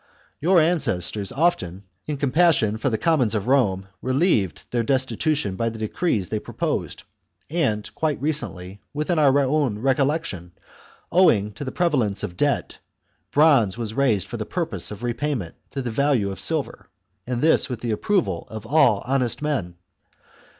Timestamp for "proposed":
6.39-7.03